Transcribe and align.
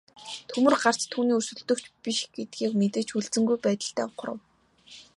Төмөр 0.53 0.75
гарт 0.83 1.01
түүний 1.11 1.35
өрсөлдөгч 1.39 1.85
биш 2.03 2.19
гэдгээ 2.35 2.69
мэдэж 2.81 3.07
хүлцэнгүй 3.11 3.57
байдалтай 3.65 4.05
ухрав. 4.09 4.37